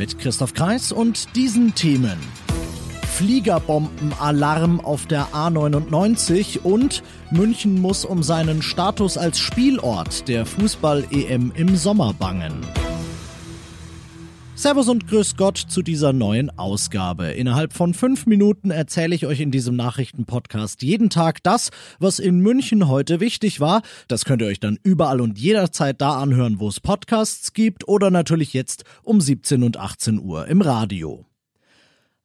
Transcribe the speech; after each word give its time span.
Mit 0.00 0.18
Christoph 0.18 0.54
Kreis 0.54 0.92
und 0.92 1.36
diesen 1.36 1.74
Themen. 1.74 2.18
Fliegerbombenalarm 3.16 4.80
auf 4.80 5.04
der 5.04 5.26
A99 5.34 6.60
und 6.62 7.02
München 7.30 7.82
muss 7.82 8.06
um 8.06 8.22
seinen 8.22 8.62
Status 8.62 9.18
als 9.18 9.38
Spielort 9.38 10.26
der 10.26 10.46
Fußball-EM 10.46 11.52
im 11.54 11.76
Sommer 11.76 12.14
bangen. 12.14 12.64
Servus 14.60 14.90
und 14.90 15.08
Grüß 15.08 15.36
Gott 15.36 15.56
zu 15.56 15.80
dieser 15.80 16.12
neuen 16.12 16.50
Ausgabe. 16.58 17.28
Innerhalb 17.28 17.72
von 17.72 17.94
fünf 17.94 18.26
Minuten 18.26 18.70
erzähle 18.70 19.14
ich 19.14 19.24
euch 19.24 19.40
in 19.40 19.50
diesem 19.50 19.74
Nachrichtenpodcast 19.74 20.82
jeden 20.82 21.08
Tag 21.08 21.42
das, 21.42 21.70
was 21.98 22.18
in 22.18 22.40
München 22.40 22.86
heute 22.86 23.20
wichtig 23.20 23.60
war. 23.60 23.80
Das 24.06 24.26
könnt 24.26 24.42
ihr 24.42 24.48
euch 24.48 24.60
dann 24.60 24.78
überall 24.82 25.22
und 25.22 25.38
jederzeit 25.38 26.02
da 26.02 26.20
anhören, 26.20 26.60
wo 26.60 26.68
es 26.68 26.78
Podcasts 26.78 27.54
gibt 27.54 27.88
oder 27.88 28.10
natürlich 28.10 28.52
jetzt 28.52 28.84
um 29.02 29.22
17 29.22 29.62
und 29.62 29.78
18 29.78 30.20
Uhr 30.20 30.46
im 30.46 30.60
Radio. 30.60 31.29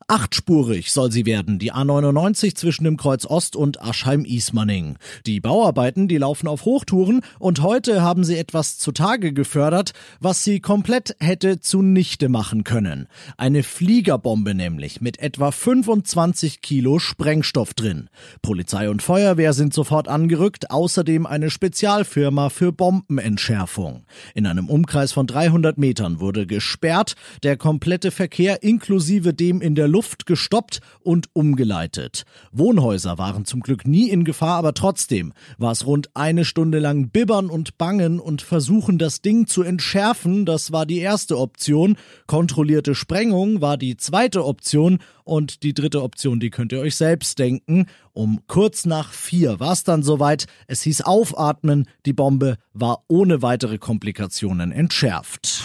Achtspurig 0.07 0.91
soll 0.91 1.11
sie 1.11 1.25
werden, 1.25 1.57
die 1.57 1.73
A99 1.73 2.53
zwischen 2.53 2.83
dem 2.83 2.95
Kreuz 2.95 3.25
Ost 3.25 3.55
und 3.55 3.81
Aschheim-Ismaning. 3.81 4.97
Die 5.25 5.39
Bauarbeiten, 5.39 6.07
die 6.07 6.17
laufen 6.17 6.47
auf 6.47 6.65
Hochtouren 6.65 7.21
und 7.39 7.63
heute 7.63 8.03
haben 8.03 8.23
sie 8.23 8.37
etwas 8.37 8.77
zutage 8.77 9.33
gefördert, 9.33 9.93
was 10.19 10.43
sie 10.43 10.59
komplett 10.59 11.15
hätte 11.19 11.59
zunichte 11.59 12.29
machen 12.29 12.63
können. 12.63 13.07
Eine 13.37 13.63
Fliegerbombe 13.63 14.53
nämlich 14.53 15.01
mit 15.01 15.17
etwa 15.17 15.49
25 15.49 16.61
Kilo 16.61 16.99
Sprengstoff 16.99 17.73
drin. 17.73 18.11
Polizei 18.43 18.91
und 18.91 19.01
Feuerwehr 19.01 19.53
sind 19.53 19.73
sofort 19.73 20.07
angerückt, 20.07 20.69
außerdem 20.69 21.25
eine 21.25 21.49
Spezialfirma 21.49 22.49
für 22.49 22.71
Bombenentschärfung. 22.71 24.05
In 24.35 24.45
einem 24.45 24.69
Umkreis 24.69 25.13
von 25.13 25.25
300 25.25 25.79
Metern 25.79 26.19
wurde 26.19 26.45
gesperrt, 26.45 27.15
der 27.41 27.57
komplette 27.57 28.11
Verkehr 28.11 28.61
inklusive 28.61 29.33
dem 29.33 29.61
in 29.61 29.73
der 29.73 29.94
Luft 29.95 30.25
gestoppt 30.25 30.81
und 31.03 31.29
umgeleitet. 31.31 32.25
Wohnhäuser 32.51 33.17
waren 33.17 33.45
zum 33.45 33.61
Glück 33.61 33.87
nie 33.87 34.09
in 34.09 34.25
Gefahr, 34.25 34.57
aber 34.57 34.73
trotzdem 34.73 35.31
war 35.57 35.71
es 35.71 35.85
rund 35.85 36.09
eine 36.15 36.43
Stunde 36.43 36.79
lang 36.79 37.11
bibbern 37.11 37.49
und 37.49 37.77
bangen 37.77 38.19
und 38.19 38.41
versuchen, 38.41 38.97
das 38.97 39.21
Ding 39.21 39.47
zu 39.47 39.63
entschärfen. 39.63 40.45
Das 40.45 40.73
war 40.73 40.85
die 40.85 40.99
erste 40.99 41.39
Option. 41.39 41.95
Kontrollierte 42.27 42.93
Sprengung 42.93 43.61
war 43.61 43.77
die 43.77 43.95
zweite 43.95 44.43
Option 44.43 44.99
und 45.23 45.63
die 45.63 45.73
dritte 45.73 46.03
Option, 46.03 46.41
die 46.41 46.49
könnt 46.49 46.73
ihr 46.73 46.81
euch 46.81 46.97
selbst 46.97 47.39
denken. 47.39 47.85
Um 48.11 48.41
kurz 48.47 48.85
nach 48.85 49.13
vier 49.13 49.61
war 49.61 49.71
es 49.71 49.85
dann 49.85 50.03
soweit. 50.03 50.45
Es 50.67 50.81
hieß 50.81 51.03
aufatmen. 51.03 51.87
Die 52.05 52.11
Bombe 52.11 52.57
war 52.73 53.05
ohne 53.07 53.41
weitere 53.41 53.77
Komplikationen 53.77 54.73
entschärft. 54.73 55.63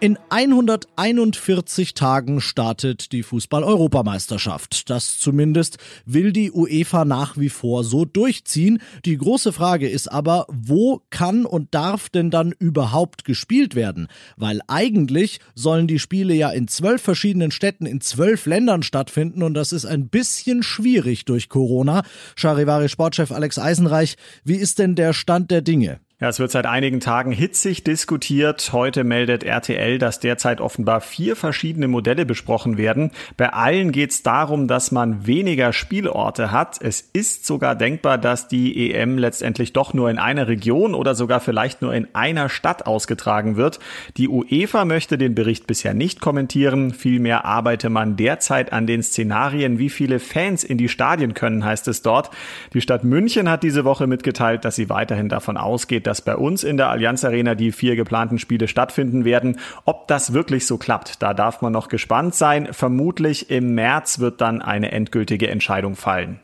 In 0.00 0.18
141 0.28 1.94
Tagen 1.94 2.40
startet 2.40 3.12
die 3.12 3.22
Fußball-Europameisterschaft. 3.22 4.90
Das 4.90 5.18
zumindest 5.18 5.78
will 6.04 6.32
die 6.32 6.50
UEFA 6.50 7.04
nach 7.04 7.38
wie 7.38 7.48
vor 7.48 7.84
so 7.84 8.04
durchziehen. 8.04 8.82
Die 9.04 9.16
große 9.16 9.52
Frage 9.52 9.88
ist 9.88 10.08
aber, 10.08 10.46
wo 10.50 11.00
kann 11.10 11.46
und 11.46 11.74
darf 11.74 12.10
denn 12.10 12.30
dann 12.30 12.52
überhaupt 12.52 13.24
gespielt 13.24 13.74
werden? 13.76 14.08
Weil 14.36 14.60
eigentlich 14.66 15.40
sollen 15.54 15.86
die 15.86 16.00
Spiele 16.00 16.34
ja 16.34 16.50
in 16.50 16.68
zwölf 16.68 17.00
verschiedenen 17.00 17.52
Städten 17.52 17.86
in 17.86 18.00
zwölf 18.00 18.44
Ländern 18.46 18.82
stattfinden 18.82 19.42
und 19.42 19.54
das 19.54 19.72
ist 19.72 19.86
ein 19.86 20.08
bisschen 20.08 20.62
schwierig 20.62 21.24
durch 21.24 21.48
Corona. 21.48 22.02
Charivari 22.36 22.88
Sportchef 22.88 23.30
Alex 23.32 23.58
Eisenreich, 23.58 24.16
wie 24.44 24.56
ist 24.56 24.80
denn 24.80 24.96
der 24.96 25.12
Stand 25.14 25.50
der 25.50 25.62
Dinge? 25.62 26.00
Ja, 26.24 26.30
es 26.30 26.40
wird 26.40 26.52
seit 26.52 26.64
einigen 26.64 27.00
Tagen 27.00 27.32
hitzig 27.32 27.84
diskutiert. 27.84 28.70
Heute 28.72 29.04
meldet 29.04 29.44
RTL, 29.44 29.98
dass 29.98 30.20
derzeit 30.20 30.62
offenbar 30.62 31.02
vier 31.02 31.36
verschiedene 31.36 31.86
Modelle 31.86 32.24
besprochen 32.24 32.78
werden. 32.78 33.10
Bei 33.36 33.52
allen 33.52 33.92
geht 33.92 34.10
es 34.10 34.22
darum, 34.22 34.66
dass 34.66 34.90
man 34.90 35.26
weniger 35.26 35.74
Spielorte 35.74 36.50
hat. 36.50 36.80
Es 36.80 37.02
ist 37.12 37.44
sogar 37.44 37.76
denkbar, 37.76 38.16
dass 38.16 38.48
die 38.48 38.90
EM 38.90 39.18
letztendlich 39.18 39.74
doch 39.74 39.92
nur 39.92 40.08
in 40.08 40.18
einer 40.18 40.48
Region 40.48 40.94
oder 40.94 41.14
sogar 41.14 41.40
vielleicht 41.40 41.82
nur 41.82 41.92
in 41.92 42.08
einer 42.14 42.48
Stadt 42.48 42.86
ausgetragen 42.86 43.56
wird. 43.56 43.78
Die 44.16 44.30
UEFA 44.30 44.86
möchte 44.86 45.18
den 45.18 45.34
Bericht 45.34 45.66
bisher 45.66 45.92
nicht 45.92 46.22
kommentieren. 46.22 46.94
Vielmehr 46.94 47.44
arbeite 47.44 47.90
man 47.90 48.16
derzeit 48.16 48.72
an 48.72 48.86
den 48.86 49.02
Szenarien, 49.02 49.78
wie 49.78 49.90
viele 49.90 50.20
Fans 50.20 50.64
in 50.64 50.78
die 50.78 50.88
Stadien 50.88 51.34
können, 51.34 51.66
heißt 51.66 51.86
es 51.88 52.00
dort. 52.00 52.30
Die 52.72 52.80
Stadt 52.80 53.04
München 53.04 53.50
hat 53.50 53.62
diese 53.62 53.84
Woche 53.84 54.06
mitgeteilt, 54.06 54.64
dass 54.64 54.76
sie 54.76 54.88
weiterhin 54.88 55.28
davon 55.28 55.58
ausgeht, 55.58 56.06
dass 56.06 56.13
bei 56.22 56.36
uns 56.36 56.64
in 56.64 56.76
der 56.76 56.88
Allianz 56.88 57.24
Arena 57.24 57.54
die 57.54 57.72
vier 57.72 57.96
geplanten 57.96 58.38
Spiele 58.38 58.68
stattfinden 58.68 59.24
werden. 59.24 59.58
Ob 59.84 60.08
das 60.08 60.32
wirklich 60.32 60.66
so 60.66 60.76
klappt, 60.76 61.22
da 61.22 61.34
darf 61.34 61.62
man 61.62 61.72
noch 61.72 61.88
gespannt 61.88 62.34
sein. 62.34 62.68
Vermutlich 62.72 63.50
im 63.50 63.74
März 63.74 64.18
wird 64.18 64.40
dann 64.40 64.62
eine 64.62 64.92
endgültige 64.92 65.48
Entscheidung 65.48 65.96
fallen. 65.96 66.40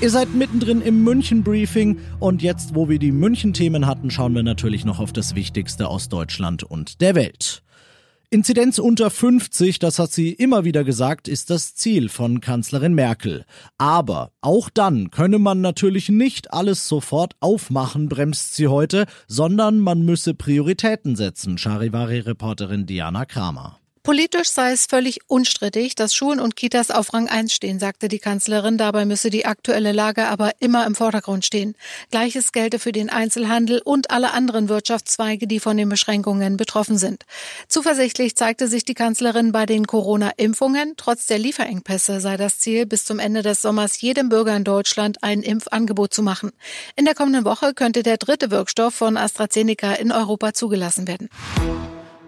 Ihr 0.00 0.10
seid 0.10 0.34
mittendrin 0.34 0.82
im 0.82 1.04
München-Briefing 1.04 2.00
und 2.18 2.42
jetzt, 2.42 2.74
wo 2.74 2.88
wir 2.88 2.98
die 2.98 3.12
München-Themen 3.12 3.86
hatten, 3.86 4.10
schauen 4.10 4.34
wir 4.34 4.42
natürlich 4.42 4.84
noch 4.84 4.98
auf 4.98 5.12
das 5.12 5.36
Wichtigste 5.36 5.86
aus 5.86 6.08
Deutschland 6.08 6.64
und 6.64 7.00
der 7.00 7.14
Welt. 7.14 7.62
Inzidenz 8.32 8.78
unter 8.78 9.10
50, 9.10 9.78
das 9.78 9.98
hat 9.98 10.10
sie 10.10 10.32
immer 10.32 10.64
wieder 10.64 10.84
gesagt, 10.84 11.28
ist 11.28 11.50
das 11.50 11.74
Ziel 11.74 12.08
von 12.08 12.40
Kanzlerin 12.40 12.94
Merkel. 12.94 13.44
Aber 13.76 14.32
auch 14.40 14.70
dann 14.70 15.10
könne 15.10 15.38
man 15.38 15.60
natürlich 15.60 16.08
nicht 16.08 16.50
alles 16.50 16.88
sofort 16.88 17.36
aufmachen, 17.40 18.08
bremst 18.08 18.54
sie 18.54 18.68
heute, 18.68 19.04
sondern 19.26 19.80
man 19.80 20.06
müsse 20.06 20.32
Prioritäten 20.32 21.14
setzen, 21.14 21.58
Charivari-Reporterin 21.58 22.86
Diana 22.86 23.26
Kramer. 23.26 23.81
Politisch 24.04 24.50
sei 24.50 24.72
es 24.72 24.86
völlig 24.86 25.20
unstrittig, 25.28 25.94
dass 25.94 26.12
Schulen 26.12 26.40
und 26.40 26.56
Kitas 26.56 26.90
auf 26.90 27.14
Rang 27.14 27.28
1 27.28 27.52
stehen, 27.52 27.78
sagte 27.78 28.08
die 28.08 28.18
Kanzlerin. 28.18 28.76
Dabei 28.76 29.04
müsse 29.04 29.30
die 29.30 29.46
aktuelle 29.46 29.92
Lage 29.92 30.26
aber 30.26 30.50
immer 30.58 30.84
im 30.86 30.96
Vordergrund 30.96 31.46
stehen. 31.46 31.76
Gleiches 32.10 32.50
gelte 32.50 32.80
für 32.80 32.90
den 32.90 33.10
Einzelhandel 33.10 33.80
und 33.84 34.10
alle 34.10 34.32
anderen 34.32 34.68
Wirtschaftszweige, 34.68 35.46
die 35.46 35.60
von 35.60 35.76
den 35.76 35.88
Beschränkungen 35.88 36.56
betroffen 36.56 36.98
sind. 36.98 37.26
Zuversichtlich 37.68 38.34
zeigte 38.34 38.66
sich 38.66 38.84
die 38.84 38.94
Kanzlerin 38.94 39.52
bei 39.52 39.66
den 39.66 39.86
Corona-Impfungen. 39.86 40.94
Trotz 40.96 41.26
der 41.26 41.38
Lieferengpässe 41.38 42.20
sei 42.20 42.36
das 42.36 42.58
Ziel, 42.58 42.86
bis 42.86 43.04
zum 43.04 43.20
Ende 43.20 43.42
des 43.42 43.62
Sommers 43.62 44.00
jedem 44.00 44.30
Bürger 44.30 44.56
in 44.56 44.64
Deutschland 44.64 45.22
ein 45.22 45.44
Impfangebot 45.44 46.12
zu 46.12 46.24
machen. 46.24 46.50
In 46.96 47.04
der 47.04 47.14
kommenden 47.14 47.44
Woche 47.44 47.72
könnte 47.72 48.02
der 48.02 48.16
dritte 48.16 48.50
Wirkstoff 48.50 48.96
von 48.96 49.16
AstraZeneca 49.16 49.92
in 49.92 50.10
Europa 50.10 50.54
zugelassen 50.54 51.06
werden. 51.06 51.28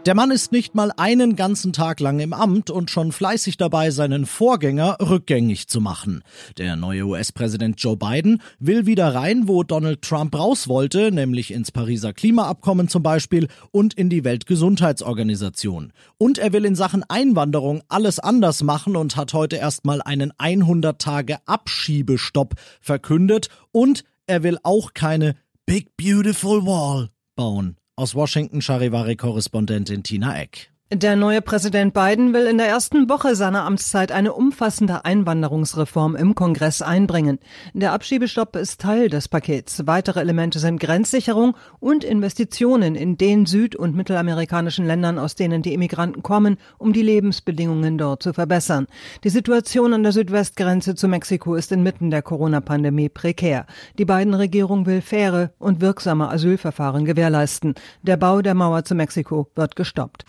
Der 0.06 0.14
Mann 0.14 0.30
ist 0.30 0.52
nicht 0.52 0.74
mal 0.74 0.92
einen 0.98 1.34
ganzen 1.34 1.72
Tag 1.72 1.98
lang 1.98 2.20
im 2.20 2.34
Amt 2.34 2.68
und 2.68 2.90
schon 2.90 3.10
fleißig 3.10 3.56
dabei, 3.56 3.90
seinen 3.90 4.26
Vorgänger 4.26 4.98
rückgängig 5.00 5.66
zu 5.68 5.80
machen. 5.80 6.22
Der 6.58 6.76
neue 6.76 7.06
US-Präsident 7.06 7.80
Joe 7.80 7.96
Biden 7.96 8.42
will 8.58 8.84
wieder 8.84 9.14
rein, 9.14 9.48
wo 9.48 9.62
Donald 9.62 10.02
Trump 10.02 10.38
raus 10.38 10.68
wollte, 10.68 11.10
nämlich 11.10 11.54
ins 11.54 11.72
Pariser 11.72 12.12
Klimaabkommen 12.12 12.88
zum 12.88 13.02
Beispiel 13.02 13.48
und 13.70 13.94
in 13.94 14.10
die 14.10 14.24
Weltgesundheitsorganisation. 14.24 15.94
Und 16.18 16.36
er 16.36 16.52
will 16.52 16.66
in 16.66 16.74
Sachen 16.74 17.02
Einwanderung 17.08 17.82
alles 17.88 18.18
anders 18.18 18.62
machen 18.62 18.96
und 18.96 19.16
hat 19.16 19.32
heute 19.32 19.56
erstmal 19.56 20.02
einen 20.02 20.34
100 20.36 21.00
Tage 21.00 21.38
Abschiebestopp 21.46 22.56
verkündet 22.82 23.48
und 23.72 24.04
er 24.26 24.42
will 24.42 24.58
auch 24.64 24.92
keine 24.92 25.34
Big 25.64 25.96
Beautiful 25.96 26.66
Wall 26.66 27.08
bauen. 27.36 27.78
Aus 27.96 28.16
Washington 28.16 28.60
Charivari-Korrespondentin 28.60 30.02
Tina 30.02 30.36
Eck. 30.36 30.73
Der 30.94 31.16
neue 31.16 31.42
Präsident 31.42 31.92
Biden 31.92 32.32
will 32.34 32.46
in 32.46 32.56
der 32.56 32.68
ersten 32.68 33.08
Woche 33.08 33.34
seiner 33.34 33.64
Amtszeit 33.64 34.12
eine 34.12 34.32
umfassende 34.32 35.04
Einwanderungsreform 35.04 36.14
im 36.14 36.36
Kongress 36.36 36.82
einbringen. 36.82 37.40
Der 37.72 37.92
Abschiebestopp 37.92 38.54
ist 38.54 38.80
Teil 38.80 39.08
des 39.08 39.26
Pakets. 39.26 39.88
Weitere 39.88 40.20
Elemente 40.20 40.60
sind 40.60 40.78
Grenzsicherung 40.78 41.56
und 41.80 42.04
Investitionen 42.04 42.94
in 42.94 43.16
den 43.16 43.44
süd- 43.44 43.74
und 43.74 43.96
mittelamerikanischen 43.96 44.86
Ländern, 44.86 45.18
aus 45.18 45.34
denen 45.34 45.62
die 45.62 45.74
Immigranten 45.74 46.22
kommen, 46.22 46.58
um 46.78 46.92
die 46.92 47.02
Lebensbedingungen 47.02 47.98
dort 47.98 48.22
zu 48.22 48.32
verbessern. 48.32 48.86
Die 49.24 49.30
Situation 49.30 49.94
an 49.94 50.04
der 50.04 50.12
Südwestgrenze 50.12 50.94
zu 50.94 51.08
Mexiko 51.08 51.56
ist 51.56 51.72
inmitten 51.72 52.12
der 52.12 52.22
Corona-Pandemie 52.22 53.08
prekär. 53.08 53.66
Die 53.98 54.04
Biden-Regierung 54.04 54.86
will 54.86 55.00
faire 55.00 55.50
und 55.58 55.80
wirksame 55.80 56.28
Asylverfahren 56.30 57.04
gewährleisten. 57.04 57.74
Der 58.02 58.16
Bau 58.16 58.42
der 58.42 58.54
Mauer 58.54 58.84
zu 58.84 58.94
Mexiko 58.94 59.50
wird 59.56 59.74
gestoppt. 59.74 60.24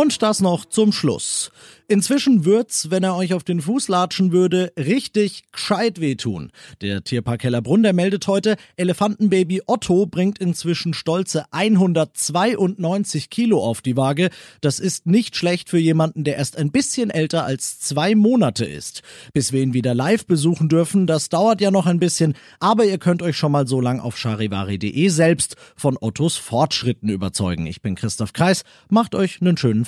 Und 0.00 0.22
das 0.22 0.40
noch 0.40 0.64
zum 0.64 0.92
Schluss. 0.92 1.52
Inzwischen 1.90 2.44
wird's, 2.44 2.92
wenn 2.92 3.02
er 3.02 3.16
euch 3.16 3.34
auf 3.34 3.42
den 3.42 3.60
Fuß 3.60 3.88
latschen 3.88 4.30
würde, 4.30 4.72
richtig 4.78 5.42
gescheit 5.50 6.00
wehtun. 6.00 6.52
Der 6.82 7.02
Tierpark 7.02 7.42
Hellerbrunn, 7.42 7.82
der 7.82 7.92
meldet 7.92 8.28
heute, 8.28 8.54
Elefantenbaby 8.76 9.62
Otto 9.66 10.06
bringt 10.06 10.38
inzwischen 10.38 10.94
stolze 10.94 11.46
192 11.50 13.28
Kilo 13.28 13.60
auf 13.60 13.82
die 13.82 13.96
Waage. 13.96 14.30
Das 14.60 14.78
ist 14.78 15.06
nicht 15.06 15.34
schlecht 15.34 15.68
für 15.68 15.78
jemanden, 15.78 16.22
der 16.22 16.36
erst 16.36 16.56
ein 16.56 16.70
bisschen 16.70 17.10
älter 17.10 17.44
als 17.44 17.80
zwei 17.80 18.14
Monate 18.14 18.64
ist. 18.64 19.02
Bis 19.32 19.52
wir 19.52 19.60
ihn 19.60 19.74
wieder 19.74 19.92
live 19.92 20.26
besuchen 20.26 20.68
dürfen, 20.68 21.08
das 21.08 21.28
dauert 21.28 21.60
ja 21.60 21.72
noch 21.72 21.86
ein 21.86 21.98
bisschen, 21.98 22.34
aber 22.60 22.84
ihr 22.84 22.98
könnt 22.98 23.20
euch 23.20 23.36
schon 23.36 23.50
mal 23.50 23.66
so 23.66 23.80
lang 23.80 23.98
auf 23.98 24.16
charivari.de 24.16 25.08
selbst 25.08 25.56
von 25.74 25.98
Ottos 26.00 26.36
Fortschritten 26.36 27.08
überzeugen. 27.08 27.66
Ich 27.66 27.82
bin 27.82 27.96
Christoph 27.96 28.32
Kreis, 28.32 28.62
macht 28.88 29.16
euch 29.16 29.40
einen 29.40 29.56
schönen 29.56 29.84